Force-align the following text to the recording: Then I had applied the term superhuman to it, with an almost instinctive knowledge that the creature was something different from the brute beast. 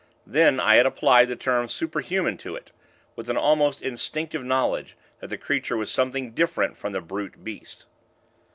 Then 0.25 0.59
I 0.59 0.77
had 0.77 0.87
applied 0.87 1.27
the 1.27 1.35
term 1.35 1.67
superhuman 1.69 2.35
to 2.39 2.55
it, 2.55 2.71
with 3.15 3.29
an 3.29 3.37
almost 3.37 3.83
instinctive 3.83 4.43
knowledge 4.43 4.97
that 5.19 5.27
the 5.27 5.37
creature 5.37 5.77
was 5.77 5.91
something 5.91 6.31
different 6.31 6.75
from 6.75 6.91
the 6.93 7.01
brute 7.01 7.43
beast. 7.43 7.85